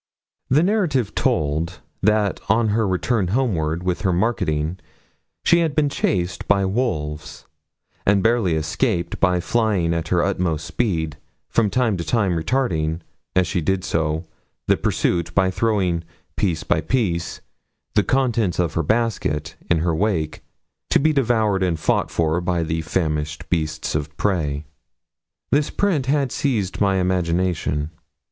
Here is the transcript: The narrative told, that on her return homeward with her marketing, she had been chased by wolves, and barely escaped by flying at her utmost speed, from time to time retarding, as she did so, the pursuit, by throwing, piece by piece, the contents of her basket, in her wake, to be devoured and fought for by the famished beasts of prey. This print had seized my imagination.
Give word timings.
The 0.49 0.63
narrative 0.63 1.13
told, 1.13 1.79
that 2.01 2.39
on 2.49 2.69
her 2.69 2.87
return 2.87 3.27
homeward 3.27 3.83
with 3.83 4.01
her 4.01 4.11
marketing, 4.11 4.79
she 5.45 5.59
had 5.59 5.75
been 5.75 5.89
chased 5.89 6.47
by 6.47 6.65
wolves, 6.65 7.45
and 8.03 8.23
barely 8.23 8.55
escaped 8.55 9.19
by 9.19 9.39
flying 9.39 9.93
at 9.93 10.07
her 10.07 10.23
utmost 10.23 10.65
speed, 10.65 11.17
from 11.49 11.69
time 11.69 11.97
to 11.97 12.03
time 12.03 12.31
retarding, 12.35 13.01
as 13.35 13.45
she 13.45 13.61
did 13.61 13.83
so, 13.83 14.25
the 14.65 14.75
pursuit, 14.75 15.35
by 15.35 15.51
throwing, 15.51 16.03
piece 16.35 16.63
by 16.63 16.81
piece, 16.81 17.41
the 17.93 18.03
contents 18.03 18.57
of 18.57 18.73
her 18.73 18.81
basket, 18.81 19.55
in 19.69 19.77
her 19.81 19.93
wake, 19.93 20.41
to 20.89 20.99
be 20.99 21.13
devoured 21.13 21.61
and 21.61 21.79
fought 21.79 22.09
for 22.09 22.41
by 22.41 22.63
the 22.63 22.81
famished 22.81 23.47
beasts 23.51 23.93
of 23.93 24.17
prey. 24.17 24.65
This 25.51 25.69
print 25.69 26.07
had 26.07 26.31
seized 26.31 26.81
my 26.81 26.95
imagination. 26.95 27.91